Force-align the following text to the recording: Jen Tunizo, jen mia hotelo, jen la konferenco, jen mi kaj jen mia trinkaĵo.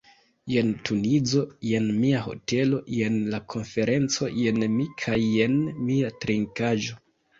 Jen 0.51 0.69
Tunizo, 0.87 1.41
jen 1.71 1.89
mia 1.97 2.23
hotelo, 2.29 2.79
jen 2.99 3.19
la 3.35 3.41
konferenco, 3.55 4.31
jen 4.45 4.67
mi 4.79 4.89
kaj 5.05 5.19
jen 5.27 5.59
mia 5.91 6.11
trinkaĵo. 6.25 6.99